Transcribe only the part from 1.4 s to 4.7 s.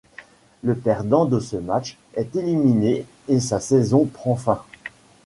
match est éliminé et sa saison prend fin.